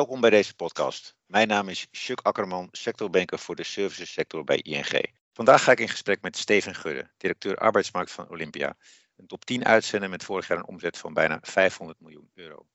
[0.00, 1.16] Welkom bij deze podcast.
[1.26, 5.14] Mijn naam is Chuck Akkerman, sectorbanker voor de servicesector bij ING.
[5.32, 8.76] Vandaag ga ik in gesprek met Steven Gudde, directeur arbeidsmarkt van Olympia.
[9.16, 12.66] Een top 10 uitzender met vorig jaar een omzet van bijna 500 miljoen euro.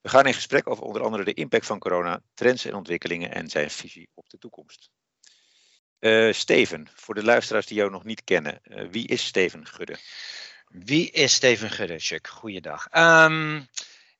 [0.00, 3.48] We gaan in gesprek over onder andere de impact van corona, trends en ontwikkelingen en
[3.48, 4.90] zijn visie op de toekomst.
[6.00, 9.98] Uh, Steven, voor de luisteraars die jou nog niet kennen, uh, wie is Steven Gudde?
[10.68, 12.28] Wie is Steven Gudde, Chuck?
[12.28, 12.88] Goeiedag.
[12.96, 13.68] Um,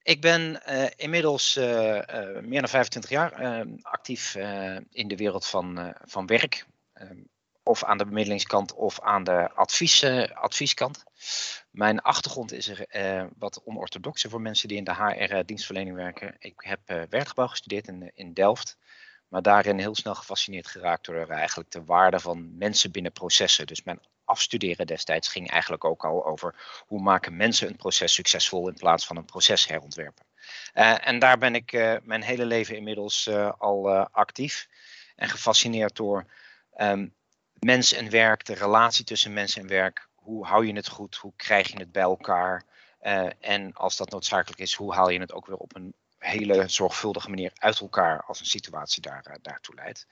[0.05, 1.55] ik ben uh, inmiddels
[2.43, 4.35] meer dan 25 jaar actief
[4.91, 6.67] in de wereld van, van werk.
[6.93, 7.19] Ehm,
[7.63, 10.05] of aan de bemiddelingskant of aan de advies,
[10.35, 11.05] advieskant.
[11.71, 16.37] Mijn achtergrond is er wat onorthodoxe voor mensen die in de HR-dienstverlening werken.
[16.39, 16.81] Ik heb
[17.11, 18.77] werkgebouw gestudeerd in, in Delft.
[19.35, 23.67] Maar daarin heel snel gefascineerd geraakt door eigenlijk de waarde van mensen binnen processen.
[23.67, 28.69] Dus mijn afstuderen destijds ging eigenlijk ook al over hoe maken mensen een proces succesvol
[28.69, 30.25] in plaats van een proces herontwerpen.
[30.75, 34.69] Uh, en daar ben ik uh, mijn hele leven inmiddels uh, al actief
[35.17, 36.27] en gefascineerd door
[36.77, 37.15] um,
[37.53, 40.09] mens en werk, de relatie tussen mens en werk.
[40.15, 41.17] Hoe hou je het goed?
[41.17, 42.65] Hoe krijg je het bij elkaar?
[43.41, 45.95] en als dat noodzakelijk is, hoe haal je het ook weer op een
[46.25, 50.07] hele zorgvuldige manier uit elkaar als een situatie daar, daartoe leidt.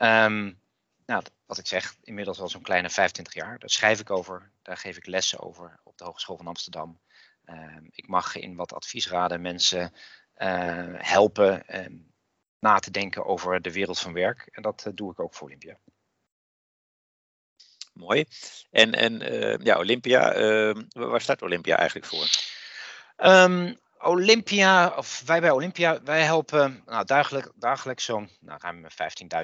[0.00, 0.60] Um,
[1.10, 3.58] nou, wat ik zeg, inmiddels al zo'n kleine 25 jaar.
[3.58, 7.00] Daar schrijf ik over, daar geef ik lessen over op de Hogeschool van Amsterdam.
[7.44, 9.92] Um, ik mag in wat adviesraden mensen
[10.36, 12.12] uh, helpen um,
[12.58, 14.48] na te denken over de wereld van werk.
[14.50, 15.78] En dat uh, doe ik ook voor Olympia.
[17.92, 18.24] Mooi.
[18.70, 20.32] En, en uh, ja, Olympia,
[20.88, 22.26] waar staat Olympia eigenlijk voor?
[23.16, 27.04] Um, Olympia, of wij bij Olympia, wij helpen nou,
[27.56, 28.86] dagelijks, zo'n nou, ruim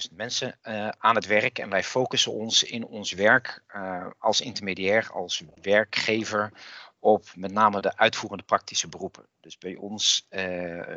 [0.08, 1.58] 15.000 mensen uh, aan het werk.
[1.58, 6.52] En wij focussen ons in ons werk uh, als intermediair, als werkgever,
[6.98, 9.26] op met name de uitvoerende praktische beroepen.
[9.40, 10.40] Dus bij ons uh,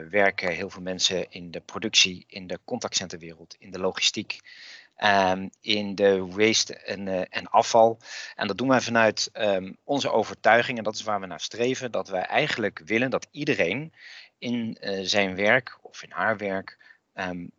[0.09, 4.39] werken heel veel mensen in de productie, in de contactcenterwereld, in de logistiek.
[5.03, 7.99] Um, in de waste en, uh, en, afval.
[8.35, 11.91] En dat doen wij vanuit um, onze overtuiging, en dat is waar we naar streven,
[11.91, 13.93] dat wij eigenlijk willen dat iedereen
[14.37, 16.77] in uh, zijn werk of in haar werk
[17.13, 17.51] um,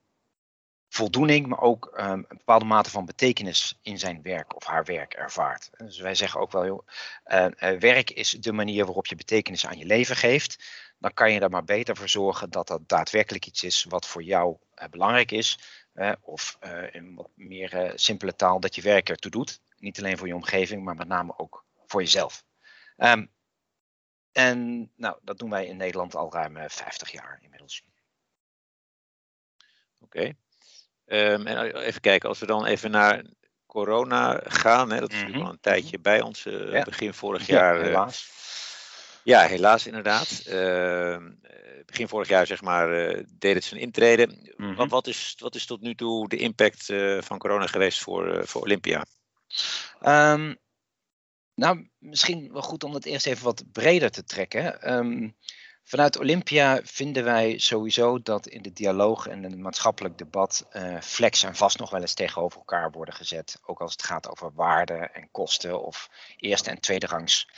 [0.88, 5.70] voldoening, maar ook een bepaalde mate van betekenis in zijn werk of haar werk ervaart.
[5.76, 6.86] Dus wij zeggen ook wel, joh,
[7.26, 10.64] uh, werk is de manier waarop je betekenis aan je leven geeft.
[10.98, 14.22] Dan kan je er maar beter voor zorgen dat dat daadwerkelijk iets is wat voor
[14.22, 14.56] jou
[14.90, 15.58] belangrijk is
[16.20, 19.60] of uh, in wat meer uh, simpele taal, dat je werk ertoe doet.
[19.76, 22.44] Niet alleen voor je omgeving, maar met name ook voor jezelf.
[22.96, 23.30] Um,
[24.32, 27.84] en nou, dat doen wij in Nederland al ruim 50 eh, jaar inmiddels.
[30.00, 30.34] Oké.
[31.06, 31.32] Okay.
[31.32, 33.24] Um, en even kijken, als we dan even naar
[33.66, 35.32] corona gaan, hè, dat is mm -hmm.
[35.32, 36.82] natuurlijk al een tijdje bij ons, uh, ja.
[36.82, 37.78] begin vorig jaar.
[37.78, 38.39] Ja, helaas.
[39.24, 40.42] Ja, helaas inderdaad.
[40.48, 41.16] Uh,
[41.86, 44.26] begin vorig jaar zeg maar, uh, deed het zijn intrede.
[44.26, 44.76] Mm -hmm.
[44.76, 48.46] wat, wat, is, wat is tot nu toe de impact uh, van corona geweest voor,
[48.46, 49.04] voor Olympia?
[50.02, 50.58] Um,
[51.54, 54.92] nou, misschien wel goed om het eerst even wat breder te trekken.
[54.92, 55.36] Um,
[55.84, 60.66] vanuit Olympia vinden wij sowieso dat in de dialoog en in het maatschappelijk debat
[61.00, 63.58] flex en vast nog wel eens tegenover elkaar worden gezet.
[63.62, 67.48] Ook als het gaat over waarde en kosten of eerste en tweederangs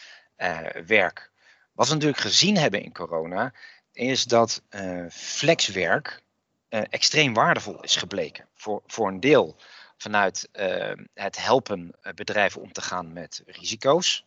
[0.87, 1.32] werk.
[1.73, 3.53] Wat we natuurlijk gezien hebben in corona,
[3.93, 6.23] is dat uh, flexwerk
[6.69, 8.49] uh, extreem waardevol is gebleken.
[8.55, 9.57] Voor, voor een deel
[9.97, 14.25] vanuit uh, het helpen bedrijven om te gaan met risico's.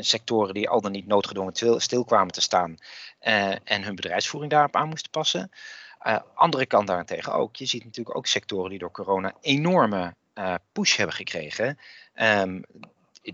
[0.00, 2.76] sectoren die al dan niet noodgedwongen stil kwamen te staan
[3.64, 5.50] en hun bedrijfsvoering daarop aan moesten passen.
[6.34, 7.56] andere kant daarentegen ook.
[7.56, 10.14] Je ziet natuurlijk ook sectoren die door corona enorme
[10.72, 11.78] push hebben gekregen.
[12.14, 12.64] Um,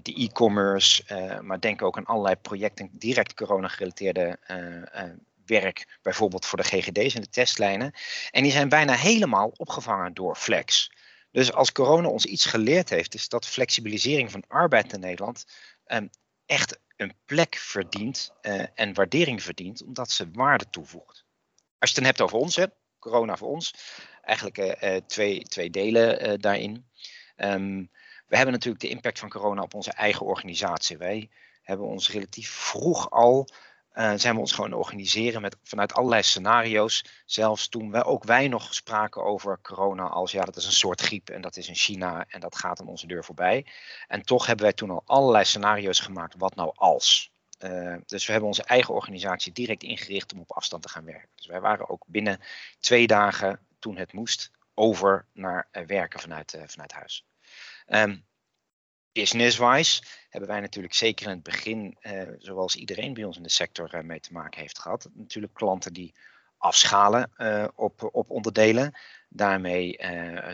[0.03, 5.13] de e-commerce, uh, maar denk ook aan allerlei projecten direct corona-gerelateerde uh, uh,
[5.47, 7.93] werk, bijvoorbeeld voor de GGD's en de testlijnen.
[8.31, 10.93] En die zijn bijna helemaal opgevangen door Flex.
[11.31, 15.45] Dus als corona ons iets geleerd heeft, is dat flexibilisering van arbeid in Nederland
[15.87, 16.11] um,
[16.47, 18.33] echt een plek verdient
[18.75, 21.25] en waardering verdient, omdat ze waarde toevoegt.
[21.79, 22.59] Als je het dan hebt over ons,
[22.99, 23.75] corona voor ons,
[24.23, 26.87] eigenlijk twee, twee delen daarin.
[27.37, 27.91] Um,
[28.33, 30.97] we hebben natuurlijk de impact van corona op onze eigen organisatie.
[30.97, 31.31] Wij
[31.63, 33.49] hebben ons relatief vroeg al
[33.95, 37.05] uh, zijn we ons gewoon organiseren met, vanuit allerlei scenario's.
[37.27, 41.01] Zelfs toen wij, ook wij nog spraken over corona als ja, dat is een soort
[41.01, 43.67] griep en dat is in China en dat gaat aan onze deur voorbij.
[44.09, 47.33] En toch hebben wij toen al allerlei scenario's gemaakt, wat nou als.
[47.59, 51.29] Uh, dus we hebben onze eigen organisatie direct ingericht om op afstand te gaan werken.
[51.35, 52.41] Dus wij waren ook binnen
[52.81, 57.27] twee dagen, toen het moest, over naar uh, werken vanuit, vanuit huis.
[57.87, 58.25] Um,
[59.13, 63.51] Business-wise hebben wij natuurlijk zeker in het begin, uh, zoals iedereen bij ons in de
[63.51, 66.15] sector uh, mee te maken heeft gehad, natuurlijk klanten die
[66.57, 67.31] afschalen
[67.75, 68.95] op, op onderdelen.
[69.29, 69.99] Daarmee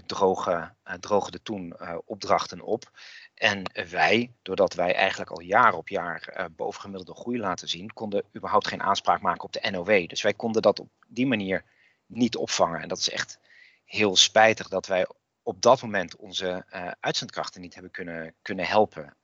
[0.06, 2.90] drogen, drogen de toen opdrachten op.
[3.34, 8.68] En wij, doordat wij eigenlijk al jaar op jaar bovengemiddelde groei laten zien, konden überhaupt
[8.68, 10.08] geen aanspraak maken op de NOW.
[10.08, 11.64] Dus wij konden dat op die manier
[12.06, 12.80] niet opvangen.
[12.80, 13.38] En dat is echt
[13.84, 15.06] heel spijtig dat wij
[15.48, 19.16] op dat moment onze uh, uitzendkrachten niet hebben kunnen, kunnen helpen.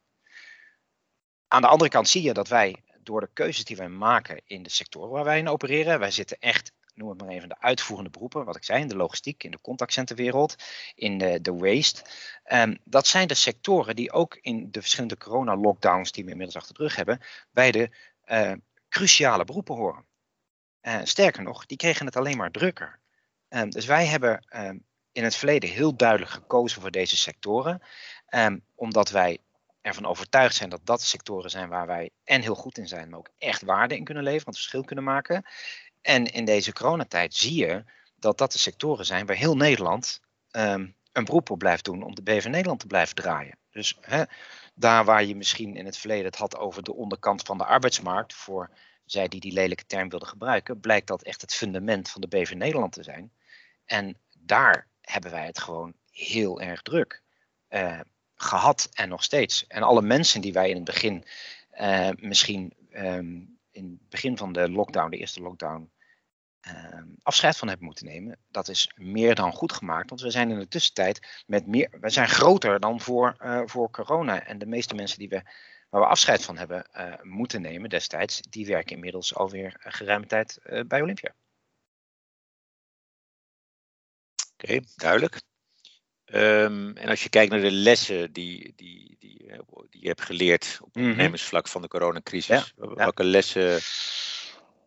[1.48, 4.62] Aan de andere kant zie je dat wij door de keuzes die wij maken in
[4.62, 8.10] de sectoren waar wij in opereren, wij zitten echt noem het maar even, de uitvoerende
[8.10, 10.56] beroepen, wat ik zei, in de logistiek, in de contactcenterwereld,
[10.94, 12.02] in de, de waste.
[12.46, 16.74] Um, dat zijn de sectoren die ook in de verschillende corona-lockdowns die we inmiddels achter
[16.74, 17.90] de rug hebben, bij de
[18.26, 18.52] uh,
[18.88, 20.04] cruciale beroepen horen.
[20.82, 23.00] Uh, sterker nog, die kregen het alleen maar drukker.
[23.48, 24.84] Um, dus wij hebben um,
[25.14, 27.82] in het verleden heel duidelijk gekozen voor deze sectoren,
[28.74, 29.38] omdat wij
[29.80, 33.18] ervan overtuigd zijn dat dat sectoren zijn waar wij en heel goed in zijn, maar
[33.18, 35.44] ook echt waarde in kunnen leveren, het verschil kunnen maken.
[36.00, 37.84] En in deze coronatijd zie je
[38.16, 40.20] dat dat de sectoren zijn waar heel Nederland
[40.50, 43.58] um, een beroep op blijft doen om de BV Nederland te blijven draaien.
[43.70, 43.98] Dus
[44.74, 48.34] daar waar je misschien in het verleden het had over de onderkant van de arbeidsmarkt,
[48.34, 48.70] voor
[49.04, 52.52] zij die die lelijke term wilden gebruiken, blijkt dat echt het fundament van de BV
[52.52, 53.32] Nederland te zijn.
[53.84, 57.22] En daar hebben wij het gewoon heel erg druk
[57.70, 58.00] uh,
[58.34, 59.66] gehad en nog steeds.
[59.66, 61.24] En alle mensen die wij in het begin
[61.80, 65.90] uh, misschien um, in het begin van de lockdown, de eerste lockdown,
[66.64, 70.08] Ehm, afscheid van hebben moeten nemen, dat is meer dan goed gemaakt.
[70.08, 73.90] Want we zijn in de tussentijd met meer, we zijn groter dan voor, uh, voor
[73.90, 74.46] corona.
[74.46, 75.42] En de meeste mensen die we,
[75.88, 76.86] waar we afscheid van hebben
[77.22, 81.34] moeten nemen destijds, die werken inmiddels alweer geruime tijd bij Olympia.
[84.64, 85.42] Okay, duidelijk.
[86.26, 89.46] Um, en als je kijkt naar de lessen die, die, die,
[89.90, 93.80] die je hebt geleerd op het ondernemersvlak van de coronacrisis, ja, welke lessen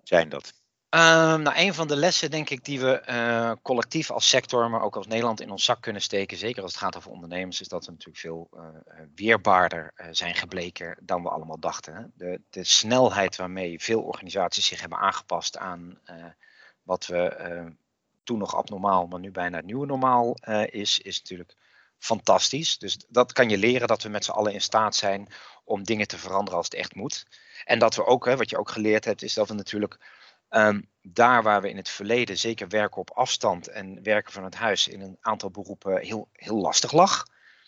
[0.04, 0.54] zijn dat?
[0.90, 4.82] Um, nou, een van de lessen, denk ik, die we uh, collectief als sector, maar
[4.82, 7.68] ook als Nederland in ons zak kunnen steken, zeker als het gaat over ondernemers, is
[7.68, 8.62] dat we natuurlijk veel uh,
[9.16, 12.12] weerbaarder uh, zijn gebleken dan we allemaal dachten.
[12.16, 16.00] De, de, snelheid waarmee veel organisaties zich hebben aangepast aan
[16.84, 17.76] wat we
[18.28, 20.34] toen nog abnormaal, maar nu bijna het nieuwe normaal
[20.70, 21.56] is, is natuurlijk
[21.98, 22.78] fantastisch.
[22.78, 25.28] Dus dat kan je leren dat we met z'n allen in staat zijn
[25.64, 27.26] om dingen te veranderen als het echt moet.
[27.66, 30.16] En dat we ook, hè, wat je ook geleerd hebt, is dat we natuurlijk
[30.50, 34.56] Um, daar waar we in het verleden zeker werken op afstand en werken van het
[34.56, 37.26] huis in een aantal beroepen heel, heel lastig lag,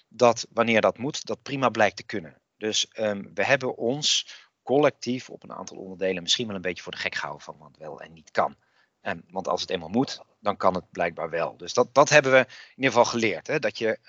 [0.07, 2.41] dat wanneer dat moet, dat prima blijkt te kunnen.
[2.57, 4.27] Dus um, we hebben ons
[4.63, 7.77] collectief op een aantal onderdelen misschien wel een beetje voor de gek gehouden van wat
[7.77, 8.55] wel en niet kan.
[9.01, 11.57] Um, want als het eenmaal moet, dan kan het blijkbaar wel.
[11.57, 13.47] Dus dat, dat hebben we in ieder geval geleerd.
[13.47, 13.59] Hè?
[13.59, 13.99] Dat je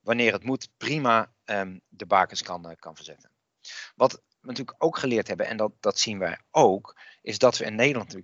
[0.00, 1.32] wanneer het moet, prima
[1.88, 3.30] de bakens kan, uh, kan verzetten.
[3.94, 7.74] Wat natuurlijk ook geleerd hebben, en dat, dat zien wij ook, is dat we in
[7.74, 8.14] Nederland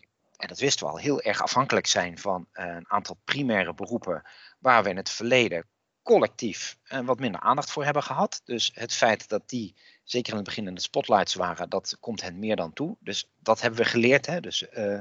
[0.43, 4.23] en dat wisten we al, heel erg afhankelijk zijn van eh, een aantal primaire beroepen
[4.59, 5.67] waar we in het verleden
[6.03, 8.41] collectief uh, wat minder aandacht voor hebben gehad.
[8.45, 12.23] Dus het feit dat die, zeker in het begin in de spotlights waren, dat komt
[12.23, 12.97] hen meer dan toe.
[13.01, 14.27] Dus dat hebben we geleerd.
[14.27, 14.41] Hè?
[14.41, 14.99] Dus, uh,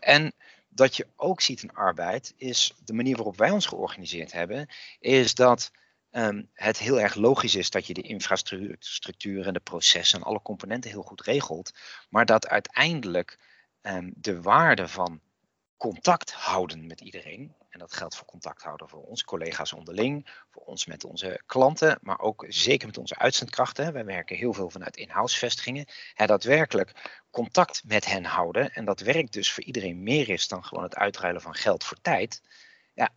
[0.00, 0.32] en
[0.68, 5.34] dat je ook ziet in arbeid, is de manier waarop wij ons georganiseerd hebben, is
[5.34, 5.70] dat
[6.10, 10.42] um, het heel erg logisch is dat je de infrastructuur en de processen en alle
[10.42, 11.72] componenten heel goed regelt,
[12.08, 13.38] maar dat uiteindelijk
[13.82, 15.20] um, de waarde van
[15.76, 20.62] contact houden met iedereen, en dat geldt voor contact houden voor onze collega's onderling, voor
[20.62, 23.92] ons met onze klanten, maar ook zeker met onze uitzendkrachten.
[23.92, 25.86] Wij werken heel veel vanuit in-house vestigingen.
[26.14, 28.72] Daadwerkelijk contact met hen houden.
[28.72, 32.00] En dat werk dus voor iedereen meer is dan gewoon het uitruilen van geld voor
[32.00, 32.42] tijd.
[32.94, 33.14] Ja,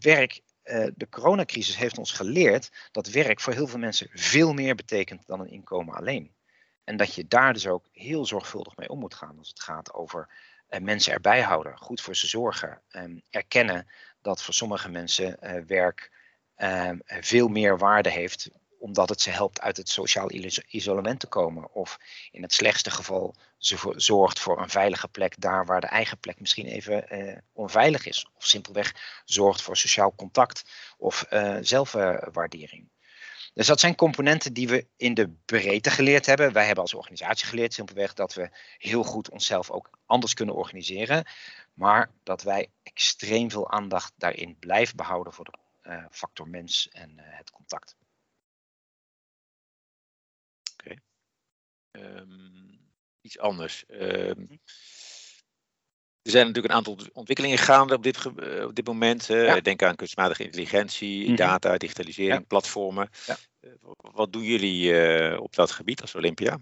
[0.00, 4.74] werk uh, de coronacrisis heeft ons geleerd dat werk voor heel veel mensen veel meer
[4.74, 6.34] betekent dan een inkomen alleen.
[6.84, 9.92] En dat je daar dus ook heel zorgvuldig mee om moet gaan als het gaat
[9.92, 10.28] over
[10.80, 13.86] mensen erbij houden, goed voor ze zorgen, um, erkennen
[14.22, 16.10] dat voor sommige mensen uh, werk
[16.56, 20.30] um, veel meer waarde heeft omdat het ze helpt uit het sociaal
[20.68, 21.72] isolement te komen.
[21.72, 21.98] Of
[22.30, 26.40] in het slechtste geval ze zorgt voor een veilige plek daar waar de eigen plek
[26.40, 28.26] misschien even eh, onveilig is.
[28.36, 28.94] Of simpelweg
[29.24, 30.64] zorgt voor sociaal contact
[30.98, 32.88] of uh, zelfwaardering.
[33.58, 36.52] Dus dat zijn componenten die we in de breedte geleerd hebben.
[36.52, 41.26] Wij hebben als organisatie geleerd simpelweg dat we heel goed onszelf ook anders kunnen organiseren.
[41.74, 47.10] Maar dat wij extreem veel aandacht daarin blijven behouden voor de uh, factor mens en
[47.16, 47.96] uh, het contact.
[51.90, 53.84] Um, iets anders.
[53.88, 54.60] Um,
[56.22, 58.26] Er zijn natuurlijk een aantal ontwikkelingen gaande op dit,
[58.64, 59.26] op dit moment.
[59.62, 61.36] Denk aan kunstmatige intelligentie, mhm.
[61.36, 63.08] data, digitalisering, platformen.
[63.26, 63.36] Ja.
[63.98, 66.58] wat doen jullie op dat gebied als Olympia?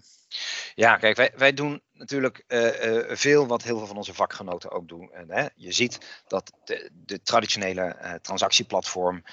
[0.75, 2.69] Ja, kijk, wij, wij doen natuurlijk uh,
[3.07, 5.11] veel wat heel veel van onze vakgenoten ook doen.
[5.11, 9.23] En, hè, je ziet dat de, de traditionele uh, transactieplatform,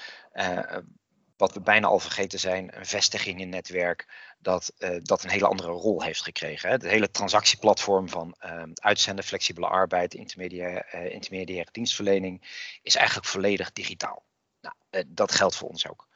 [1.37, 4.07] wat we bijna al vergeten zijn, een vestiging in netwerk,
[4.39, 6.79] dat dat een hele andere rol heeft gekregen.
[6.79, 8.35] De hele transactieplatform van
[8.73, 12.41] uitzenden, flexibele arbeid, intermediaire, intermediaire dienstverlening
[12.81, 14.25] is eigenlijk volledig digitaal.
[14.61, 16.07] Nou, dat geldt voor ons ook.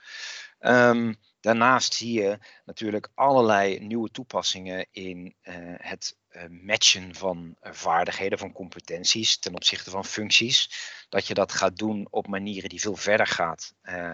[0.59, 7.71] Um, Daarnaast zie je natuurlijk allerlei nieuwe toepassingen in uh, het uh, matchen van uh,
[7.73, 10.71] vaardigheden, van competenties ten opzichte van functies.
[11.09, 13.73] Dat je dat gaat doen op manieren die veel verder gaat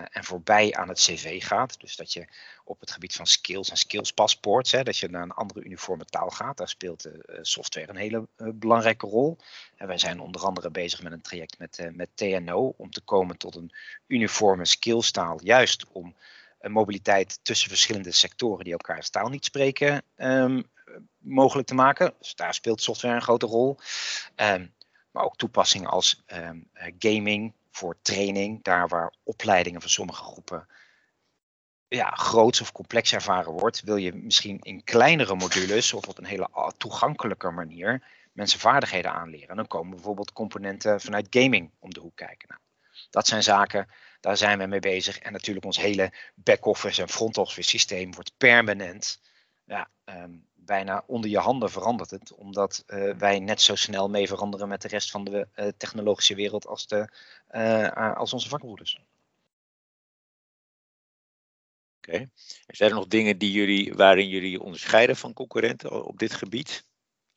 [0.10, 1.80] en voorbij aan het cv gaat.
[1.80, 2.28] Dus dat je
[2.64, 6.30] op het gebied van skills en skillspaspoorts, hè, dat je naar een andere uniforme taal
[6.30, 6.58] gaat.
[6.58, 7.10] Daar speelt
[7.42, 9.38] software een hele belangrijke rol.
[9.76, 13.38] En wij zijn onder andere bezig met een traject met, met TNO om te komen
[13.38, 13.72] tot een
[14.08, 16.16] uniforme skillstaal, juist om
[16.62, 20.62] mobiliteit tussen verschillende sectoren die elkaar taal niet spreken ehm,
[21.18, 22.14] mogelijk te maken.
[22.20, 23.78] Dus daar speelt software een grote rol.
[24.36, 24.74] Um,
[25.12, 26.60] maar ook toepassingen als ehm,
[27.00, 30.68] gaming voor training, daar waar opleidingen van sommige groepen
[31.88, 36.26] ja, groots of complex ervaren wordt, wil je misschien in kleinere modules of op een
[36.26, 39.50] hele toegankelijke manier mensen vaardigheden aanleren.
[39.50, 42.48] En dan komen bijvoorbeeld componenten vanuit gaming om de hoek kijken.
[42.48, 42.62] Nou,
[43.10, 43.88] dat zijn zaken
[44.26, 45.20] daar zijn we mee bezig.
[45.20, 49.22] En natuurlijk ons hele back-office en front-office systeem wordt permanent
[49.66, 50.32] ja, ehm,
[50.66, 52.34] bijna onder je handen verandert het.
[52.34, 56.36] Omdat uh, wij net zo snel mee veranderen met de rest van de uh, technologische
[56.36, 57.10] wereld als, de,
[57.52, 59.00] uh, als onze vakbroeders.
[61.98, 62.16] Oké.
[62.16, 62.30] Okay.
[62.68, 66.86] Zijn er nog dingen die jullie, waarin jullie onderscheiden van concurrenten op dit gebied?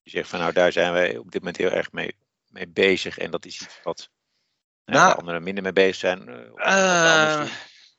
[0.03, 2.17] Je zegt van nou daar zijn wij op dit moment heel erg mee,
[2.49, 4.11] mee bezig en dat is iets wat
[4.85, 6.29] nou, anderen minder mee bezig zijn?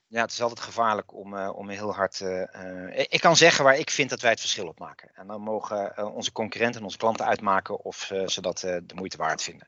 [0.10, 2.20] Ja, het is altijd gevaarlijk om, uh, om heel hard.
[2.20, 5.12] Uh, ik kan zeggen waar ik vind dat wij het verschil op maken.
[5.14, 9.44] En dan mogen onze concurrenten en onze klanten uitmaken of ze dat de moeite waard
[9.44, 9.68] vinden.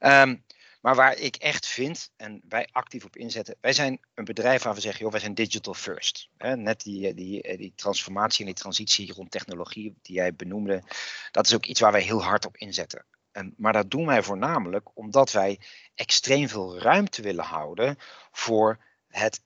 [0.00, 0.44] Um,
[0.80, 4.74] maar waar ik echt vind, en wij actief op inzetten, wij zijn een bedrijf waar
[4.74, 6.28] we zeggen, joh, wij zijn digital first.
[6.38, 10.82] net die, die, die transformatie en die transitie rond technologie die jij benoemde,
[11.30, 13.04] dat is ook iets waar wij heel hard op inzetten.
[13.32, 15.60] En, maar dat doen wij voornamelijk omdat wij
[15.94, 17.96] extreem veel ruimte willen houden
[18.30, 19.40] voor het,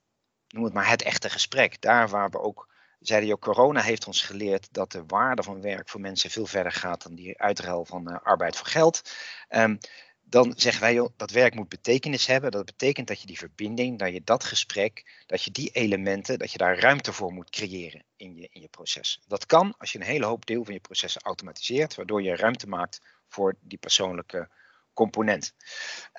[0.50, 1.80] noem het maar, het echte gesprek.
[1.80, 2.69] Daar waar we ook
[3.00, 6.73] zeiden je, corona heeft ons geleerd dat de waarde van werk voor mensen veel verder
[6.73, 9.11] gaat dan die uitruil van uh, arbeid voor geld.
[9.49, 9.78] Um,
[10.23, 12.50] dan zeggen wij, joh, dat werk moet betekenis hebben.
[12.50, 16.52] Dat betekent dat je die verbinding, dat je dat gesprek, dat je die elementen, dat
[16.52, 19.23] je daar ruimte voor moet creëren in je, in je proces.
[19.26, 22.69] Dat kan als je een hele hoop deel van je processen automatiseert, waardoor je ruimte
[22.69, 24.49] maakt voor die persoonlijke
[24.92, 25.54] component.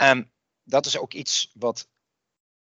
[0.01, 0.31] Um,
[0.63, 1.87] dat is ook iets wat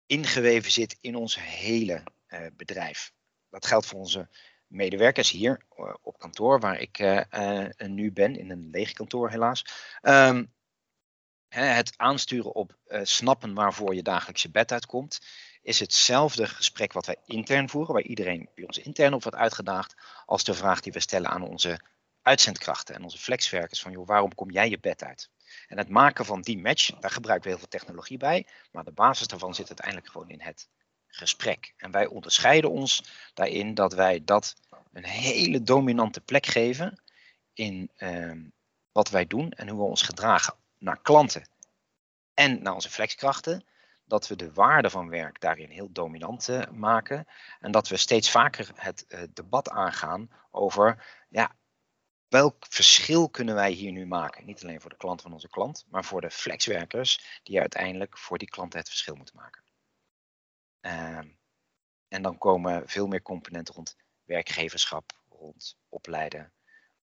[0.05, 3.11] ingeweven zit in ons hele uh, bedrijf.
[3.49, 4.29] Dat geldt voor onze
[4.67, 9.65] medewerkers hier uh, op kantoor, waar ik uh, nu ben, in een leeg kantoor helaas.
[10.01, 10.53] Um,
[11.47, 15.19] het aansturen op snappen waarvoor je dagelijkse bed uitkomt,
[15.61, 19.95] is hetzelfde gesprek wat wij intern voeren, waar iedereen bij ons intern op wordt uitgedaagd,
[20.25, 21.79] als de vraag die we stellen aan onze
[22.21, 25.29] uitzendkrachten en onze flexwerkers van joh, waarom kom jij je bed uit?
[25.67, 28.91] En het maken van die match, daar gebruiken we heel veel technologie bij, maar de
[28.91, 30.69] basis daarvan zit uiteindelijk gewoon in het
[31.07, 31.73] gesprek.
[31.77, 34.55] En wij onderscheiden ons daarin dat wij dat
[34.93, 37.01] een hele dominante plek geven
[37.53, 38.41] in ehm,
[38.91, 41.49] wat wij doen en hoe we ons gedragen naar klanten
[42.33, 43.65] en naar onze flexkrachten.
[44.05, 47.27] Dat we de waarde van werk daarin heel dominant uh, maken.
[47.59, 51.55] En dat we steeds vaker het uh, debat aangaan over ja,
[52.33, 54.45] welk verschil kunnen wij hier nu maken?
[54.45, 58.37] Niet alleen voor de klant van onze klant, maar voor de flexwerkers die uiteindelijk voor
[58.37, 59.63] die klanten het verschil moeten maken.
[60.81, 61.31] Uh,
[62.07, 66.53] en dan komen veel meer componenten rond werkgeverschap, rond opleiden,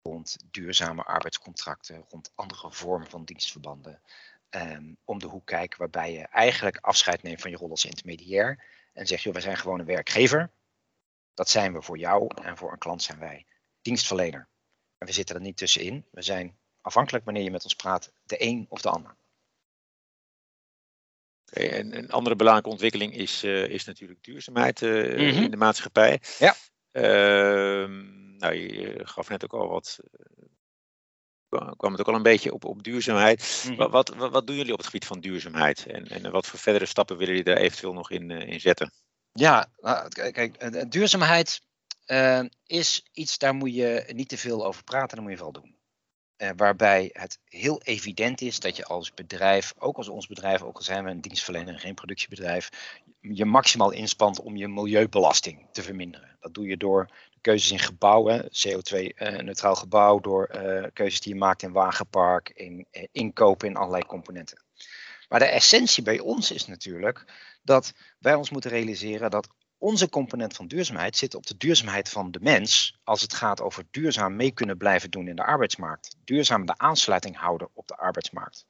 [0.02, 4.02] rond duurzame arbeidscontracten, rond andere vormen van dienstverbanden.
[4.50, 8.64] Um, om de hoek kijken waarbij je eigenlijk afscheid neemt van je rol als intermediair
[8.94, 10.52] en zegt, joh, wij zijn gewoon een werkgever.
[11.34, 13.46] Dat zijn we voor jou en voor een klant zijn wij
[13.82, 14.48] dienstverlener.
[15.06, 16.06] En we zitten er niet tussenin.
[16.12, 19.16] We zijn afhankelijk wanneer je met ons praat, de een of de ander.
[21.52, 25.44] Okay, en een andere belangrijke ontwikkeling is, uh, is natuurlijk duurzaamheid uh, mm -hmm.
[25.44, 26.22] in de maatschappij.
[26.40, 26.56] Ja.
[26.92, 27.90] Uh,
[28.38, 30.00] nou, je gaf net ook al wat.
[31.50, 33.64] Uh, kwam het ook al een beetje op, op duurzaamheid.
[33.66, 33.92] Mm -hmm.
[33.92, 35.86] wat, wat, wat, doen jullie op het gebied van duurzaamheid?
[35.86, 38.92] En, en wat voor verdere stappen willen jullie daar eventueel nog in, in zetten?
[39.32, 41.62] Ja, nou, kijk, duurzaamheid
[42.08, 45.62] uh, is iets, daar moet je niet te veel over praten, daar moet je vooral
[45.62, 45.76] doen.
[46.38, 50.78] uh, waarbij het heel evident is dat je als bedrijf, ook als ons bedrijf, ook
[50.78, 52.70] al zijn we een dienstverlener en geen productiebedrijf,
[53.22, 56.38] je maximaal inspant om je milieubelasting te verminderen.
[56.40, 57.10] Dat doe je door
[57.42, 62.88] keuzes in gebouwen, CO2-neutraal uh, gebouw, door uh, keuzes die je maakt in wagenpark, in
[62.92, 64.64] uh, inkopen in allerlei componenten.
[65.30, 67.26] Maar de essentie bij ons is natuurlijk
[67.64, 69.48] dat wij ons moeten realiseren dat
[69.78, 73.84] onze component van duurzaamheid zit op de duurzaamheid van de mens als het gaat over
[73.92, 76.16] duurzaam mee kunnen blijven doen in de arbeidsmarkt.
[76.24, 78.66] Duurzaam de aansluiting houden op de arbeidsmarkt.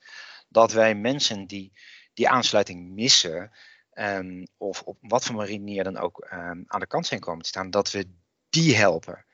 [0.49, 1.71] Dat wij mensen die
[2.13, 3.51] die aansluiting missen,
[3.93, 7.47] um, of op wat voor manier dan ook um, aan de kant zijn komen te
[7.47, 8.09] staan, dat we
[8.49, 9.24] die helpen.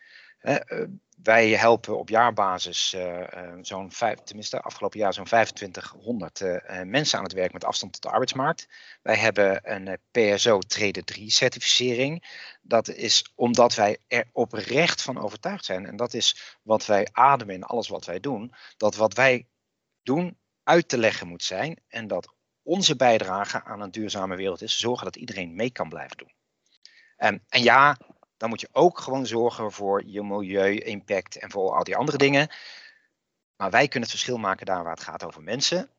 [0.41, 0.55] Uh,
[1.23, 7.17] wij helpen op jaarbasis uh, uh, zo'n vijf, tenminste afgelopen jaar zo'n 2500 uh, mensen
[7.17, 8.67] aan het werk met afstand tot de arbeidsmarkt.
[9.01, 12.23] Wij hebben een PSO Trade 3 certificering.
[12.61, 15.85] Dat is omdat wij er oprecht van overtuigd zijn.
[15.85, 18.53] En dat is wat wij ademen in alles wat wij doen.
[18.77, 19.47] Dat wat wij
[20.03, 21.79] doen uit te leggen moet zijn.
[21.87, 22.33] En dat
[22.63, 26.33] onze bijdrage aan een duurzame wereld is zorgen dat iedereen mee kan blijven doen.
[27.17, 27.97] En, en ja,
[28.41, 32.47] dan moet je ook gewoon zorgen voor je milieu-impact en voor al die andere dingen.
[33.55, 35.89] Maar wij kunnen het verschil maken daar waar het gaat over mensen.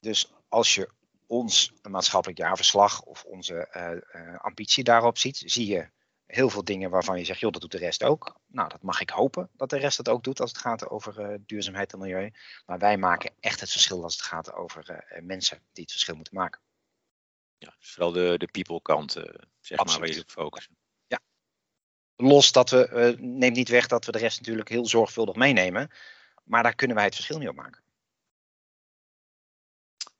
[0.00, 0.90] Dus als je
[1.26, 5.90] ons een maatschappelijk jaarverslag of onze uh, uh, ambitie daarop ziet, zie je
[6.26, 8.36] heel veel dingen waarvan je zegt, joh, dat doet de rest ook.
[8.46, 11.30] Nou, dat mag ik hopen dat de rest dat ook doet als het gaat over
[11.30, 12.30] uh, duurzaamheid en milieu.
[12.66, 16.34] Maar wij maken echt het verschil als het gaat over mensen die het verschil moeten
[16.34, 16.60] maken.
[17.58, 19.86] Ja, dus vooral de, de people kant, zeg Absoluut.
[19.86, 20.79] maar, waar je op focussen.
[22.20, 25.90] Los dat we, uh, neemt niet weg dat we de rest natuurlijk heel zorgvuldig meenemen.
[26.44, 27.82] Maar daar kunnen wij het verschil niet op maken.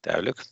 [0.00, 0.44] Duidelijk.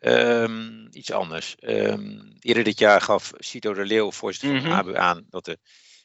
[0.00, 1.56] Um, iets anders.
[1.60, 4.78] Um, eerder dit jaar gaf Cito de Leeuw, voorzitter van mm -hmm.
[4.78, 5.58] ABU, aan dat de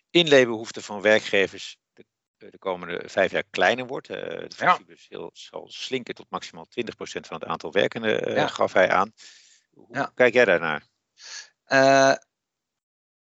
[0.10, 2.06] inleebehoefte van werkgevers de,
[2.38, 4.10] de, komende vijf jaar kleiner wordt.
[4.10, 5.30] Uh, de flexibus ja.
[5.34, 6.70] zal slinken tot maximaal 20%
[7.02, 8.48] van het aantal werkenden, uh, ja.
[8.48, 9.14] gaf hij aan.
[9.70, 10.12] Hoe ja.
[10.16, 10.84] kijk jij daarnaar?
[11.68, 12.16] Uh,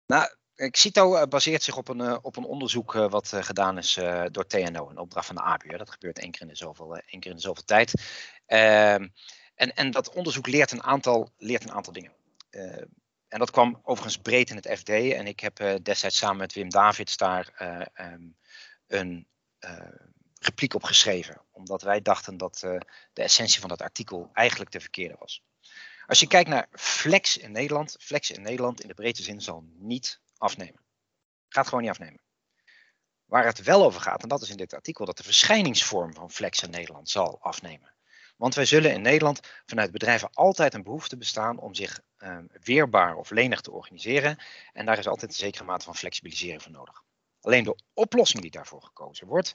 [0.05, 3.99] nou, Cito eh, baseert zich op een, eh, op een onderzoek eh, wat gedaan is
[4.31, 5.77] door TNO, een opdracht van de ABU.
[5.77, 7.93] Dat gebeurt één keer in de zoveel, één keer in zoveel tijd.
[8.45, 9.07] Ehm,
[9.55, 12.13] en, en dat onderzoek leert een aantal, leert een aantal dingen.
[13.27, 14.89] en dat kwam overigens breed in het FD.
[14.89, 17.53] En ik heb destijds samen met Wim Davids daar
[18.13, 18.35] um,
[18.87, 19.27] een
[20.39, 21.41] repliek op geschreven.
[21.51, 22.59] Omdat wij dachten dat
[23.13, 25.43] de essentie van dat artikel eigenlijk de verkeerde was.
[26.07, 29.63] Als je kijkt naar flex in Nederland, flex in Nederland in de breedte zin zal
[29.77, 30.85] niet afnemen.
[31.49, 32.21] Gaat gewoon niet afnemen.
[33.25, 36.31] Waar het wel over gaat, en dat is in dit artikel, dat de verschijningsvorm van
[36.31, 37.93] flex in Nederland zal afnemen.
[38.37, 43.15] Want wij zullen in Nederland vanuit bedrijven altijd een behoefte bestaan om zich um, weerbaar
[43.15, 44.37] of lenig te organiseren.
[44.73, 47.03] En daar is altijd een zekere mate van flexibilisering voor nodig.
[47.41, 49.53] Alleen de oplossing die daarvoor gekozen wordt,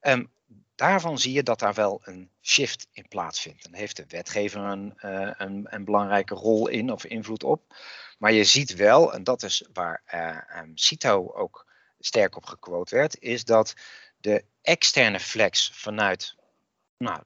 [0.00, 0.32] um,
[0.74, 3.66] daarvan zie je dat daar wel een shift in plaatsvindt.
[3.66, 7.76] En heeft de wetgever een, uh, een, een belangrijke rol in of invloed op.
[8.18, 11.66] Maar je ziet wel, en dat is waar uh, um, CITO ook
[11.98, 13.74] sterk op gequote werd, is dat
[14.16, 16.34] de externe flex vanuit,
[16.96, 17.22] nou,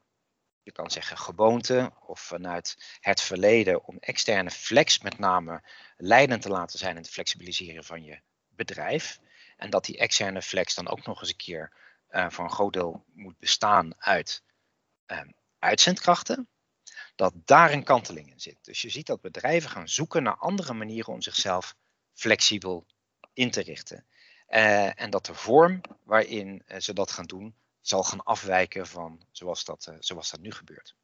[0.63, 5.63] je kan zeggen gewoonte of vanuit het verleden om externe flex met name
[5.97, 9.19] leidend te laten zijn in het flexibiliseren van je bedrijf.
[9.57, 11.73] En dat die externe flex dan ook nog eens een keer
[12.11, 14.43] uh, voor een groot deel moet bestaan uit
[15.07, 16.49] um, uitzendkrachten
[17.15, 18.59] dat daar een kanteling in zit.
[18.63, 21.75] Dus je ziet dat bedrijven gaan zoeken naar andere manieren om zichzelf
[22.15, 22.87] flexibel
[23.33, 24.07] in te richten.
[24.49, 29.27] Uh, en dat de vorm waarin uh, ze dat gaan doen, zal gaan afwijken van
[29.31, 30.95] zoals dat, uh, zoals dat nu gebeurt.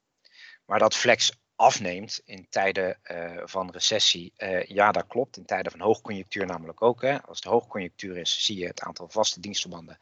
[0.64, 2.98] Maar dat flex afneemt in tijden
[3.44, 4.32] van recessie,
[4.66, 5.36] ja dat klopt.
[5.36, 7.02] In tijden van hoogconjunctuur namelijk ook.
[7.02, 7.22] Hè.
[7.22, 9.98] Als de hoogconjunctuur is, zie je het aantal vaste dienstverbanden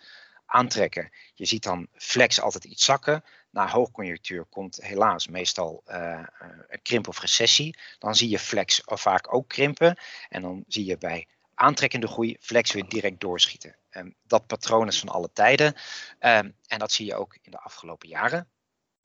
[0.46, 1.10] aantrekken.
[1.34, 3.24] Je ziet dan flex altijd iets zakken.
[3.56, 6.26] Na hoogconjunctuur komt helaas meestal uh,
[6.68, 7.78] een krimp of recessie.
[7.98, 9.98] Dan zie je flex vaak ook krimpen.
[10.28, 13.76] En dan zie je bij aantrekkende groei flex weer direct doorschieten.
[13.90, 15.74] Um, dat patroon is van alle tijden.
[16.20, 18.48] Um, en dat zie je ook in de afgelopen jaren.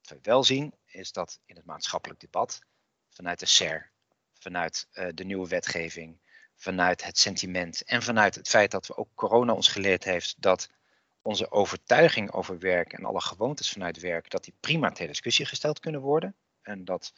[0.02, 2.62] Wat we wel zien is dat in het maatschappelijk debat
[3.10, 3.92] vanuit de SER,
[4.34, 6.20] vanuit uh, de nieuwe wetgeving,
[6.56, 10.70] vanuit het sentiment en vanuit het feit dat we ook corona ons geleerd heeft dat
[11.22, 15.80] onze overtuiging over werk en alle gewoontes vanuit werk, dat die prima ter discussie gesteld
[15.80, 16.36] kunnen worden.
[16.62, 17.14] En dat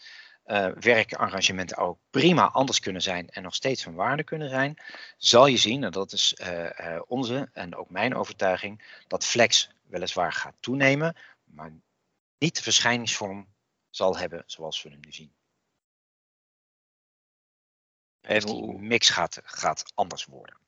[0.45, 4.77] uh, werkarrangementen ook prima anders kunnen zijn en nog steeds van waarde kunnen zijn,
[5.17, 9.69] zal je zien, en dat is uh, uh, onze en ook mijn overtuiging, dat flex
[9.81, 11.73] weliswaar gaat toenemen, maar
[12.37, 13.47] niet de verschijningsvorm
[13.89, 15.33] zal hebben zoals we hem nu zien.
[18.21, 20.62] En dus die mix gaat, gaat anders worden.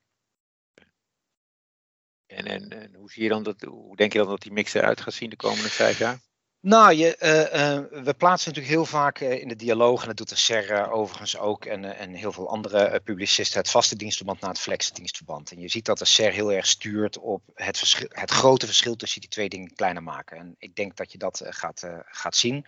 [2.27, 4.73] En, en, en hoe, zie je dan dat, hoe denk je dan dat die mix
[4.73, 6.19] eruit gaat zien de komende vijf jaar?
[6.65, 10.17] Nou, je, uh, uh, we plaatsen natuurlijk heel vaak uh, in de dialoog, en dat
[10.17, 14.49] doet de SER overigens ook, en, en heel veel andere publicisten, het vaste dienstverband naar
[14.49, 15.51] het flexe dienstverband.
[15.51, 19.21] En je ziet dat de SER heel erg stuurt op het, het grote verschil tussen
[19.21, 20.37] die twee dingen kleiner maken.
[20.37, 22.65] En ik denk dat je dat gaat, gaat zien.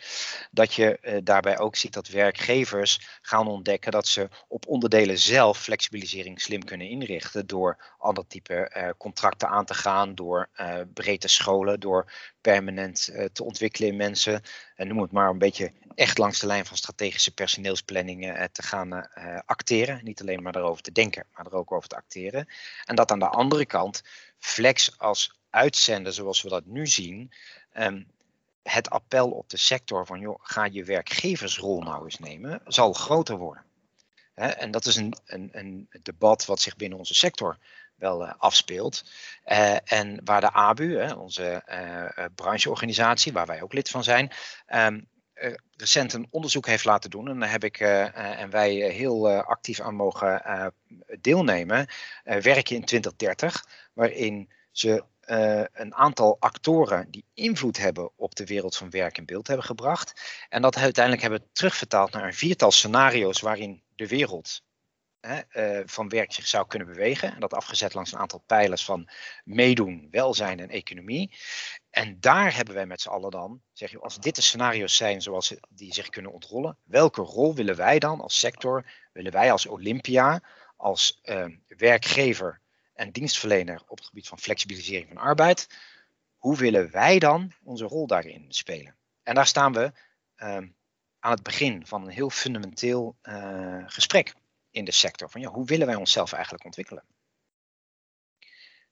[0.52, 6.42] Dat je daarbij ook ziet dat werkgevers gaan ontdekken dat ze op onderdelen zelf flexibilisering
[6.42, 10.50] slim kunnen inrichten door ander type contracten aan te gaan, door
[10.94, 14.42] breed te scholen, door permanent te ontwikkelen mensen,
[14.76, 18.64] en noem het maar een beetje echt langs de lijn van strategische personeelsplanning uh, te
[18.64, 19.04] gaan uh,
[19.46, 20.00] acteren.
[20.04, 22.48] Niet alleen maar daarover te denken, maar er ook over te acteren.
[22.86, 24.04] En dat aan de andere kant
[24.38, 27.32] flex als uitzender, zoals we dat nu zien,
[27.74, 28.08] um,
[28.64, 33.38] het appel op de sector van joh, ga je werkgeversrol nou eens nemen, zal groter
[33.38, 33.66] worden.
[34.34, 37.58] en dat is een, een, een debat wat zich binnen onze sector
[37.98, 39.04] wel uh, afspeelt.
[39.46, 44.32] Uh, en waar de ABU, onze uh, brancheorganisatie, waar wij ook lid van zijn,
[44.74, 45.08] um,
[45.76, 47.28] recent een onderzoek heeft laten doen.
[47.28, 50.74] En daar heb ik en wij heel actief aan mogen
[51.22, 51.88] deelnemen.
[52.24, 55.04] werken in 2030, waarin ze
[55.74, 60.22] een aantal actoren die invloed hebben op de wereld van werk en beeld hebben gebracht.
[60.50, 64.62] En dat uiteindelijk hebben terugvertaald naar een viertal scenario's waarin de wereld
[65.22, 67.34] uh, van werk zich zou kunnen bewegen.
[67.34, 69.10] En dat afgezet langs een aantal pijlers van
[69.44, 71.38] meedoen, welzijn en economie.
[71.90, 75.22] En daar hebben wij met z'n allen dan, zeg je, als dit de scenario's zijn
[75.22, 79.66] zoals die zich kunnen ontrollen, welke rol willen wij dan als sector, willen wij als
[79.66, 80.42] Olympia,
[80.76, 82.62] als uh, werkgever
[82.94, 85.68] en dienstverlener op het gebied van flexibilisering van arbeid,
[86.38, 88.96] hoe willen wij dan onze rol daarin spelen?
[89.24, 89.92] En daar staan we
[90.38, 90.58] uh,
[91.20, 94.34] aan het begin van een heel fundamenteel uh, gesprek
[94.72, 95.30] in de sector.
[95.30, 97.06] Van ja, hoe willen wij onszelf eigenlijk ontwikkelen?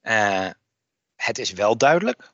[0.02, 0.50] Uh,
[1.16, 2.32] het is wel duidelijk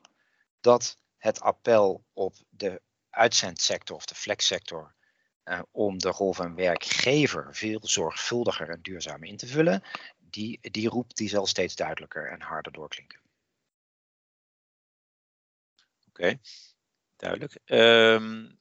[0.60, 4.96] dat het appel op de uitzendsector of de flexsector
[5.44, 9.84] uh, om de rol van werkgever veel zorgvuldiger en duurzamer in te vullen,
[10.18, 13.20] die, die roep die zal steeds duidelijker en harder doorklinken.
[16.08, 16.40] Oké,
[17.16, 17.60] duidelijk.
[17.66, 18.60] Um,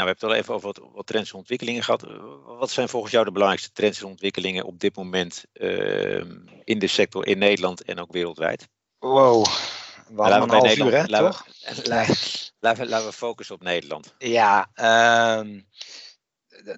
[0.00, 2.06] nou, we hebben het al even over wat, wat, trends en ontwikkelingen gehad.
[2.44, 6.24] Wat zijn volgens jou de belangrijkste trends en ontwikkelingen op dit moment uh,
[6.64, 8.68] in de sector in Nederland en ook wereldwijd?
[8.98, 9.46] Wow,
[10.08, 11.46] we hadden een half uur, hè, laten toch?
[12.60, 14.14] We, laten, we focussen op Nederland.
[14.18, 14.70] Ja,
[15.38, 15.66] um,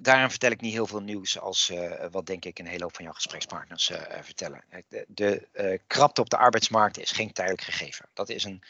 [0.01, 2.95] daarin vertel ik niet heel veel nieuws als uh, wat denk ik een hele hoop
[2.95, 4.65] van jouw gesprekspartners uh, vertellen.
[4.89, 8.09] De, de krapte op de arbeidsmarkt is geen tijdelijk gegeven.
[8.15, 8.63] Dat is een,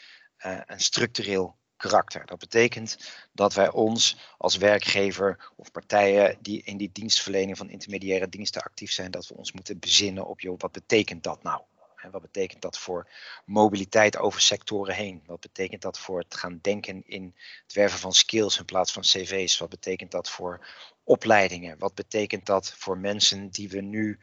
[0.65, 1.57] een structureel
[1.89, 2.25] karakter.
[2.25, 2.97] Dat betekent
[3.31, 8.91] dat wij ons als werkgever of partijen die in die dienstverlening van intermediaire diensten actief
[8.91, 11.61] zijn, dat we ons moeten bezinnen op, joh, wat betekent dat nou?
[11.95, 13.09] En wat betekent dat voor
[13.45, 15.23] mobiliteit over sectoren heen?
[15.25, 19.01] Wat betekent dat voor het gaan denken in het werven van skills in plaats van
[19.01, 19.57] cv's?
[19.57, 20.67] Wat betekent dat voor
[21.03, 21.79] opleidingen?
[21.79, 24.19] Wat betekent dat voor mensen die we nu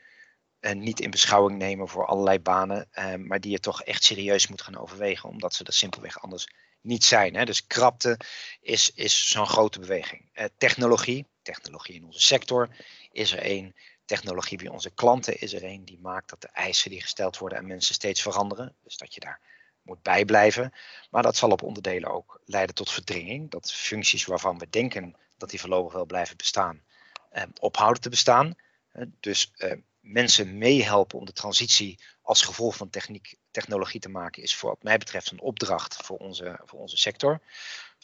[0.61, 4.49] uh, niet in beschouwing nemen voor allerlei banen, uh, maar die je toch echt serieus
[4.49, 6.49] moet gaan overwegen, omdat ze er simpelweg anders
[6.81, 7.35] niet zijn.
[7.35, 7.45] Hè.
[7.45, 8.19] Dus krapte
[8.61, 10.31] is, is zo'n grote beweging.
[10.35, 12.69] Uh, technologie, technologie in onze sector
[13.13, 13.75] is er één.
[14.05, 15.85] Technologie bij onze klanten is er één.
[15.85, 18.75] Die maakt dat de eisen die gesteld worden aan mensen steeds veranderen.
[18.83, 19.41] Dus dat je daar
[19.83, 20.73] moet bijblijven.
[21.11, 23.51] Maar dat zal op onderdelen ook leiden tot verdringing.
[23.51, 26.83] Dat functies waarvan we denken dat die voorlopig wel blijven bestaan,
[27.31, 28.55] eh, ophouden te bestaan.
[28.93, 34.43] Uh, dus uh, mensen meehelpen om de transitie als gevolg van techniek, technologie te maken,
[34.43, 37.41] is voor wat mij betreft een opdracht voor onze, voor onze sector.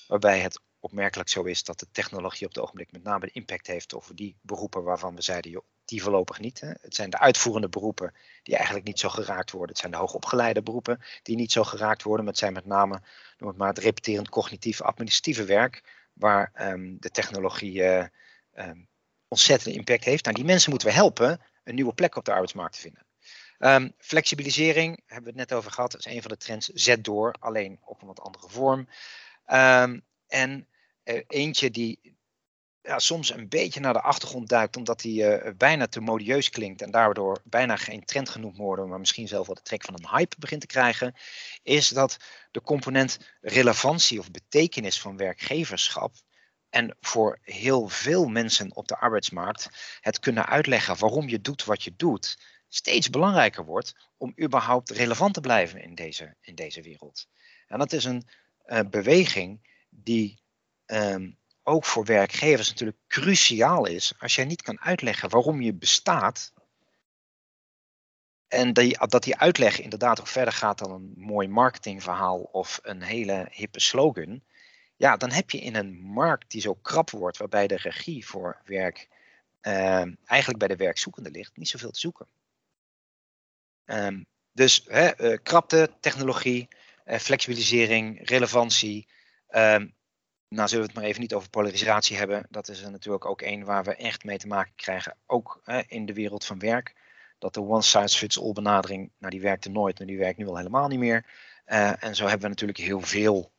[0.07, 3.67] Waarbij het opmerkelijk zo is dat de technologie op het ogenblik met name de impact
[3.67, 6.61] heeft over die beroepen waarvan we zeiden, die voorlopig niet.
[6.61, 6.69] Hè.
[6.81, 9.71] Het zijn de uitvoerende beroepen die eigenlijk niet zo geraakt worden.
[9.71, 12.25] Het zijn de hoogopgeleide beroepen die niet zo geraakt worden.
[12.25, 13.03] Maar het zijn met name
[13.39, 15.83] noem het maar, het repeterend cognitief administratieve werk,
[16.13, 18.05] waar um, de technologie uh,
[19.29, 20.25] ontzettende impact heeft.
[20.25, 23.06] Nou, die mensen moeten we helpen een nieuwe plek op de arbeidsmarkt te vinden.
[23.59, 26.66] Um, flexibilisering, hebben we het net over gehad, is een van de trends.
[26.66, 28.88] Zet door, alleen op een wat andere vorm.
[29.47, 30.69] Um, en
[31.05, 32.16] uh, eentje die
[32.87, 36.83] ja, soms een beetje naar de achtergrond duikt, omdat die uh, bijna te modieus klinkt
[36.83, 40.09] en daardoor bijna geen trend genoemd worden, maar misschien zelf wel de trek van een
[40.09, 41.14] hype begint te krijgen,
[41.62, 42.16] is dat
[42.51, 46.14] de component relevantie of betekenis van werkgeverschap
[46.71, 49.69] en voor heel veel mensen op de arbeidsmarkt
[50.01, 52.38] het kunnen uitleggen waarom je doet wat je doet,
[52.77, 57.27] steeds belangrijker wordt om überhaupt relevant te blijven in deze, in deze wereld.
[57.67, 58.29] En dat is een
[58.67, 60.41] uh, beweging die
[60.87, 64.12] um, ook voor werkgevers natuurlijk cruciaal is.
[64.19, 66.53] Als jij niet kan uitleggen waarom je bestaat,
[68.49, 68.73] en
[69.09, 73.81] dat die uitleg inderdaad ook verder gaat dan een mooi marketingverhaal of een hele hippe
[73.81, 74.43] slogan.
[74.97, 78.61] Ja, dan heb je in een markt die zo krap wordt, waarbij de regie voor
[78.65, 79.09] werk
[79.62, 82.27] uh, eigenlijk bij de werkzoekende ligt, niet zoveel te zoeken.
[83.87, 86.68] Um, dus hè, uh, krapte, technologie,
[87.07, 89.09] uh, flexibilisering, relevantie.
[89.51, 89.94] Um,
[90.49, 92.46] nou zullen we het maar even niet over polarisatie hebben.
[92.51, 95.81] Dat is er natuurlijk ook één waar we echt mee te maken krijgen, ook hè,
[95.87, 96.94] in de wereld van werk.
[97.38, 100.46] Dat de one size fits all benadering, nou die werkte nooit, maar die werkt nu
[100.46, 101.27] al helemaal niet meer.
[101.66, 103.53] Uh, en zo hebben we natuurlijk heel veel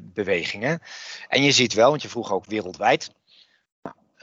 [0.00, 0.80] bewegingen.
[1.28, 3.10] En je ziet wel, want je vroeg ook wereldwijd.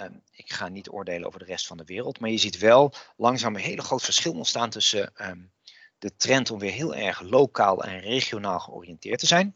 [0.01, 2.93] Um, ik ga niet oordelen over de rest van de wereld, maar je ziet wel
[3.17, 5.51] langzaam een hele groot verschil ontstaan tussen um,
[5.99, 9.55] de trend om weer heel erg lokaal en regionaal georiënteerd te zijn.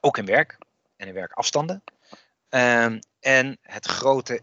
[0.00, 0.58] Ook in werk
[0.96, 1.82] en in werkafstanden.
[2.48, 4.40] Um, en het grote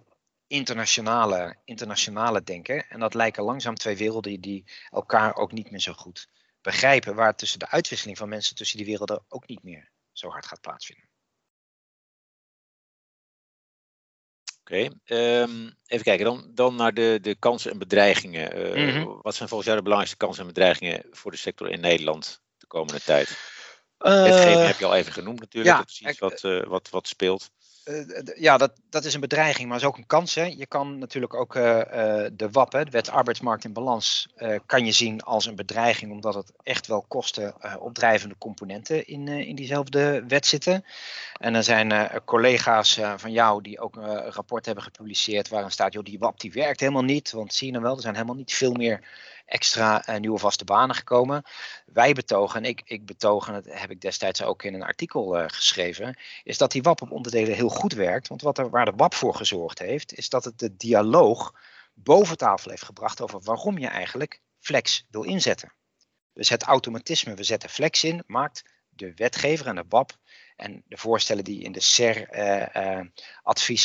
[0.47, 2.89] internationale, internationale denken.
[2.89, 6.27] En dat lijken langzaam twee werelden die elkaar ook niet meer zo goed
[6.61, 7.15] begrijpen.
[7.15, 10.61] Waar tussen de uitwisseling van mensen tussen die werelden ook niet meer zo hard gaat
[10.61, 11.10] plaatsvinden.
[14.61, 15.41] Oké, okay.
[15.41, 16.25] um, ehm, even kijken.
[16.25, 18.77] Dan, dan naar de, de kansen en bedreigingen.
[18.77, 19.19] Uh, mm -hmm.
[19.21, 22.67] Wat zijn volgens jou de belangrijkste kansen en bedreigingen voor de sector in Nederland de
[22.67, 23.29] komende tijd?
[23.99, 25.75] Uh, Wetgeving heb je al even genoemd natuurlijk.
[25.75, 27.49] Ja, dat is iets wat, uh, wat, wat speelt.
[27.85, 30.35] Uh, ja, dat, dat is een bedreiging, maar is ook een kans.
[30.35, 30.43] Hè.
[30.43, 31.83] Je kan natuurlijk ook uh, uh,
[32.33, 34.27] de WAP, de Wet Arbeidsmarkt in Balans,
[34.65, 39.55] kan je zien als een bedreiging, omdat het echt wel kosten opdrijvende componenten in, in
[39.55, 40.85] diezelfde wet zitten.
[41.39, 46.03] En er zijn collega's van jou die ook een rapport hebben gepubliceerd waarin staat, joh,
[46.03, 48.53] die WAP die werkt helemaal niet, want zie je nou wel, er zijn helemaal niet
[48.53, 48.99] veel meer
[49.51, 51.43] extra uh, nieuwe vaste banen gekomen.
[51.85, 55.39] Wij betogen, en ik, ik betoog, en dat heb ik destijds ook in een artikel
[55.39, 58.27] uh, geschreven, is dat die WAP op onderdelen heel goed werkt.
[58.27, 61.53] Want wat waar de WAP voor gezorgd heeft, is dat het de dialoog
[61.93, 65.73] boven tafel heeft gebracht over waarom je eigenlijk flex wil inzetten.
[66.33, 70.17] Dus het automatisme, we zetten flex in, maakt de wetgever en de WAP
[70.55, 72.71] en de voorstellen die in de SER-advies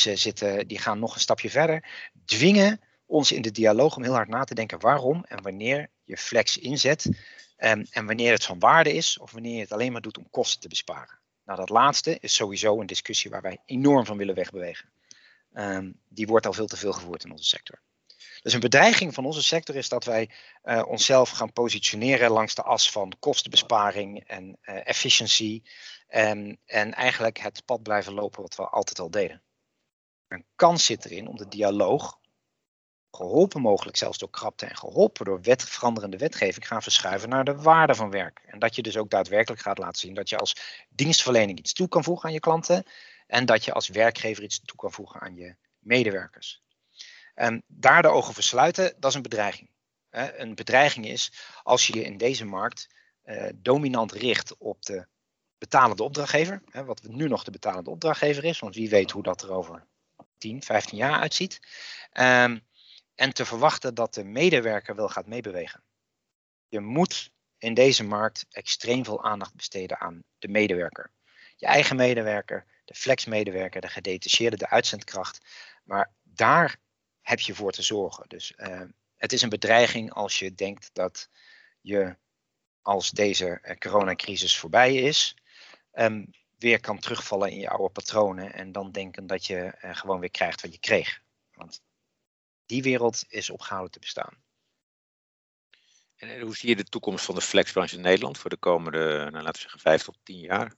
[0.06, 1.88] uh, zitten, die gaan nog een stapje verder.
[2.24, 6.16] Dwingen ons in de dialoog om heel hard na te denken waarom en wanneer je
[6.16, 7.04] flex inzet.
[7.58, 10.30] Um, en wanneer het van waarde is of wanneer je het alleen maar doet om
[10.30, 11.18] kosten te besparen.
[11.44, 14.88] Nou, dat laatste is sowieso een discussie waar wij enorm van willen wegbewegen.
[15.54, 17.80] Um, die wordt al veel te veel gevoerd in onze sector.
[18.42, 20.30] Dus een bedreiging van onze sector is dat wij
[20.64, 25.62] uh, onszelf gaan positioneren langs de as van kostenbesparing en uh, efficiency.
[26.06, 29.42] En, en eigenlijk het pad blijven lopen wat we altijd al deden.
[30.28, 32.18] Een kans zit erin om de dialoog
[33.16, 37.56] geholpen mogelijk zelfs door krapte en geholpen door wet, veranderende wetgeving gaan verschuiven naar de
[37.56, 38.42] waarde van werk.
[38.46, 40.56] En dat je dus ook daadwerkelijk gaat laten zien dat je als
[40.88, 42.84] dienstverlening iets toe kan voegen aan je klanten
[43.26, 46.62] en dat je als werkgever iets toe kan voegen aan je medewerkers.
[47.34, 49.70] En daar de ogen voor sluiten, dat is een bedreiging.
[50.10, 52.88] Een bedreiging is als je je in deze markt
[53.22, 55.06] eh, dominant richt op de
[55.58, 59.50] betalende opdrachtgever, wat nu nog de betalende opdrachtgever is, want wie weet hoe dat er
[59.50, 59.86] over
[60.38, 61.60] 10, 15 jaar uitziet.
[62.12, 62.64] Um,
[63.16, 65.82] en te verwachten dat de medewerker wel gaat meebewegen.
[66.68, 71.12] Je moet in deze markt extreem veel aandacht besteden aan de medewerker.
[71.56, 75.46] Je eigen medewerker, de flexmedewerker, de gedetacheerde, de uitzendkracht.
[75.84, 76.76] Maar daar
[77.20, 78.28] heb je voor te zorgen.
[78.28, 78.82] Dus uh,
[79.16, 81.28] het is een bedreiging als je denkt dat
[81.80, 82.16] je
[82.82, 85.36] als deze uh, coronacrisis voorbij is,
[85.92, 90.20] um, weer kan terugvallen in je oude patronen en dan denken dat je uh, gewoon
[90.20, 91.20] weer krijgt wat je kreeg.
[91.52, 91.80] Want
[92.66, 94.44] die wereld is opgehouden te bestaan.
[96.16, 99.32] En hoe zie je de toekomst van de flexbranche in Nederland voor de komende, nou,
[99.32, 100.74] laten we zeggen, vijf tot tien jaar?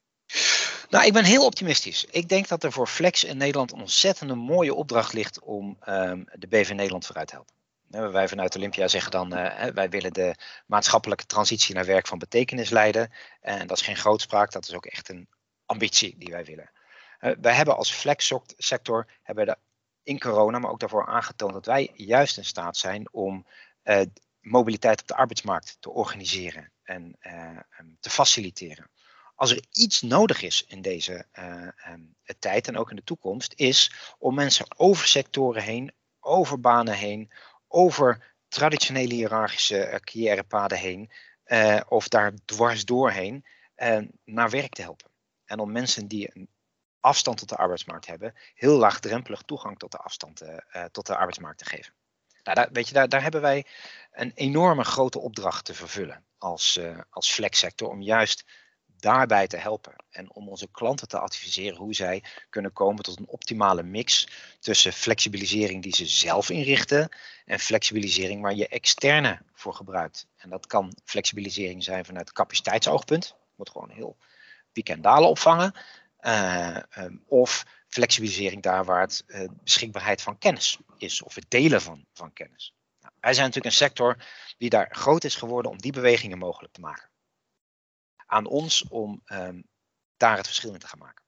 [0.88, 2.05] Nou, ik ben heel optimistisch.
[2.05, 6.24] Ik denk dat er voor Flex in Nederland een ontzettende mooie opdracht ligt om um,
[6.33, 7.55] de BV Nederland vooruit te helpen.
[8.12, 10.35] Wij vanuit Olympia zeggen dan, uh, wij willen de
[10.66, 13.12] maatschappelijke transitie naar werk van betekenis leiden.
[13.40, 15.29] En dat is geen grootspraak, dat is ook echt een
[15.66, 16.70] ambitie die wij willen.
[17.20, 19.57] Uh, wij hebben als flex sector hebben de
[20.08, 23.46] in corona, maar ook daarvoor aangetoond dat wij juist in staat zijn om
[23.84, 24.00] uh,
[24.40, 27.58] mobiliteit op de arbeidsmarkt te organiseren en uh,
[28.00, 28.90] te faciliteren.
[29.34, 33.52] Als er iets nodig is in deze uh, um, tijd en ook in de toekomst,
[33.56, 37.30] is om mensen over sectoren heen, over banen heen,
[37.68, 41.10] over traditionele hiërarchische carrièrepaden heen,
[41.88, 43.44] of daar dwars doorheen,
[44.24, 45.10] naar werk te helpen.
[45.44, 46.48] En om mensen die een
[47.00, 51.58] afstand tot de arbeidsmarkt hebben, heel laagdrempelig toegang tot de afstand uh, tot de arbeidsmarkt
[51.58, 51.92] te geven.
[52.42, 53.66] Nou, daar, weet je, daar, hebben wij
[54.12, 58.44] een enorme grote opdracht te vervullen als, uh, als flexsector om juist
[59.00, 59.94] daarbij te helpen.
[60.11, 64.28] En om onze klanten te adviseren hoe zij kunnen komen tot een optimale mix
[64.61, 67.08] tussen flexibilisering die ze zelf inrichten
[67.44, 70.26] en flexibilisering waar je externe voor gebruikt.
[70.37, 74.16] En dat kan flexibilisering zijn vanuit capaciteitsoogpunt, wordt gewoon heel
[74.72, 75.74] piek en dalen opvangen.
[76.20, 81.83] Uh, um, of flexibilisering daar waar het uh, beschikbaarheid van kennis is, of het delen
[81.83, 82.74] van, van kennis.
[83.00, 84.16] Nou, wij zijn natuurlijk een sector
[84.59, 87.11] die daar groot is geworden om die bewegingen mogelijk te maken.
[88.26, 89.64] Aan ons om um,
[90.16, 91.24] daar het verschil in te gaan maken.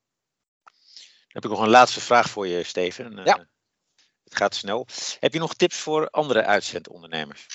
[0.64, 3.18] Dan heb ik nog een laatste vraag voor je, Steven.
[3.18, 3.38] Eh, ja.
[3.38, 3.44] Uh,
[4.24, 4.86] het gaat snel.
[5.20, 7.46] Heb je nog tips voor andere uitzendondernemers?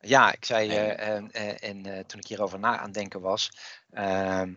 [0.00, 3.50] Ja, ik zei uh, en toen ik hierover na aan denken was,
[3.90, 4.54] ehm,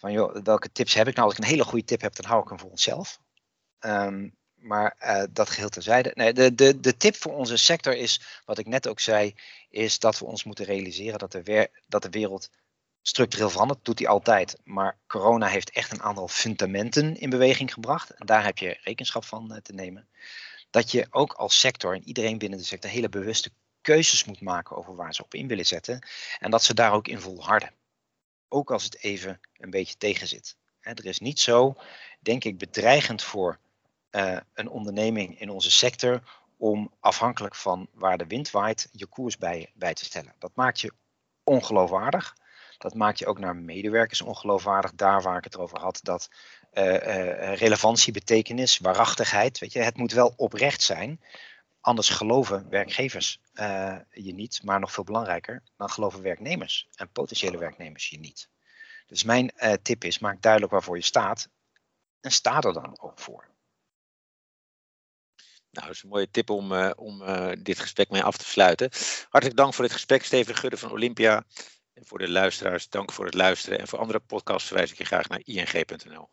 [0.00, 1.28] van joh, welke tips heb ik nou?
[1.28, 3.20] Als ik een hele goede tip heb, dan hou ik hem voor onszelf.
[3.80, 6.10] Um, maar uh, dat geheel terzijde.
[6.14, 9.34] Nee, de, de, de tip voor onze sector is, wat ik net ook zei,
[9.70, 12.50] is dat we ons moeten realiseren dat de, weer, dat de wereld
[13.02, 13.84] structureel verandert.
[13.84, 14.58] doet hij altijd.
[14.64, 18.10] Maar corona heeft echt een aantal fundamenten in beweging gebracht.
[18.10, 20.08] En daar heb je rekenschap van uh, te nemen.
[20.70, 24.76] Dat je ook als sector en iedereen binnen de sector hele bewuste keuzes moet maken
[24.76, 26.06] over waar ze op in willen zetten.
[26.38, 27.78] En dat ze daar ook in volharden
[28.50, 30.56] ook als het even een beetje tegenzit.
[30.80, 31.76] Er is niet zo,
[32.20, 33.58] denk ik, bedreigend voor
[34.10, 36.22] uh, een onderneming in onze sector
[36.56, 40.34] om afhankelijk van waar de wind waait je koers bij, bij te stellen.
[40.38, 40.92] Dat maakt je
[41.44, 42.36] ongeloofwaardig.
[42.78, 44.94] Dat maakt je ook naar medewerkers ongeloofwaardig.
[44.94, 46.28] Daar waar ik het over had, dat
[46.72, 49.58] uh, relevantie, betekenis, waarachtigheid.
[49.58, 51.20] Weet je, het moet wel oprecht zijn.
[51.80, 57.58] Anders geloven werkgevers uh, je niet, maar nog veel belangrijker, dan geloven werknemers en potentiële
[57.58, 58.48] werknemers je niet.
[59.06, 61.48] Dus mijn uh, tip is, maak duidelijk waarvoor je staat
[62.20, 63.48] en sta er dan ook voor.
[65.70, 67.22] Nou, dat is een mooie tip om, uh, om
[67.62, 68.90] dit gesprek mee af te sluiten.
[69.28, 71.44] Hartelijk dank voor dit gesprek, Steven Gudde van Olympia.
[71.92, 73.78] En voor de luisteraars, dank voor het luisteren.
[73.78, 76.28] En voor andere podcasts verwijs ik je graag naar ing.nl.